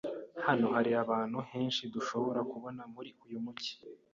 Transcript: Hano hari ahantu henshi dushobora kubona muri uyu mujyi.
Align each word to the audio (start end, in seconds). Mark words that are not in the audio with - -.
Hano 0.45 0.65
hari 0.75 0.91
ahantu 1.03 1.37
henshi 1.51 1.83
dushobora 1.93 2.39
kubona 2.51 2.81
muri 2.93 3.09
uyu 3.25 3.37
mujyi. 3.45 3.73